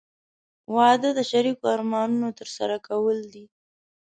•واده 0.75 1.09
د 1.15 1.19
شریکو 1.31 1.63
ارمانونو 1.75 2.29
ترسره 2.39 2.77
کول 2.87 3.17
دي. 3.33 3.45